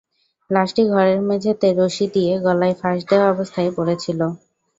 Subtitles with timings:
[0.49, 4.19] লাশটি ঘরের মেঝেতে রশি দিয়ে গলায় ফাঁস দেওয়া অবস্থায় পড়ে ছিল।